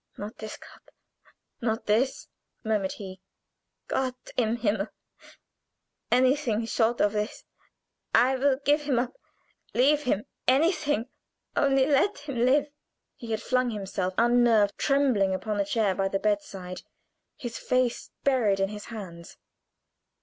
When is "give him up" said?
8.65-9.13